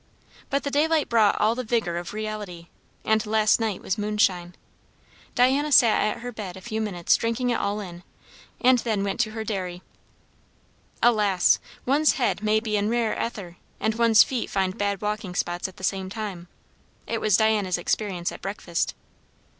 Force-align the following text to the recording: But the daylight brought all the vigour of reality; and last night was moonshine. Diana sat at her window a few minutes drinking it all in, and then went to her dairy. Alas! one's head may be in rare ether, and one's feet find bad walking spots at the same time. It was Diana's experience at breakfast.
But 0.49 0.63
the 0.63 0.71
daylight 0.71 1.09
brought 1.09 1.39
all 1.39 1.53
the 1.53 1.63
vigour 1.63 1.97
of 1.97 2.11
reality; 2.11 2.69
and 3.05 3.23
last 3.23 3.59
night 3.59 3.83
was 3.83 3.99
moonshine. 3.99 4.55
Diana 5.35 5.71
sat 5.71 6.01
at 6.01 6.21
her 6.21 6.31
window 6.35 6.57
a 6.57 6.61
few 6.61 6.81
minutes 6.81 7.15
drinking 7.17 7.51
it 7.51 7.59
all 7.59 7.79
in, 7.79 8.01
and 8.59 8.79
then 8.79 9.03
went 9.03 9.19
to 9.19 9.31
her 9.33 9.43
dairy. 9.43 9.83
Alas! 11.03 11.59
one's 11.85 12.13
head 12.13 12.41
may 12.41 12.59
be 12.59 12.77
in 12.77 12.89
rare 12.89 13.13
ether, 13.23 13.57
and 13.79 13.93
one's 13.93 14.23
feet 14.23 14.49
find 14.49 14.75
bad 14.75 15.01
walking 15.03 15.35
spots 15.35 15.67
at 15.67 15.77
the 15.77 15.83
same 15.83 16.09
time. 16.09 16.47
It 17.05 17.21
was 17.21 17.37
Diana's 17.37 17.77
experience 17.77 18.31
at 18.31 18.41
breakfast. 18.41 18.95